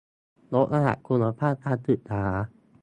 [0.53, 2.23] ยกระดับคุณภาพการศึกษา